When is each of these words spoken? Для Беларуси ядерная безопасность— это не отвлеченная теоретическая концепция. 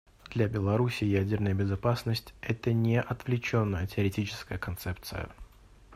Для 0.31 0.47
Беларуси 0.47 1.03
ядерная 1.03 1.53
безопасность— 1.53 2.33
это 2.41 2.73
не 2.73 2.99
отвлеченная 2.99 3.85
теоретическая 3.85 4.57
концепция. 4.57 5.29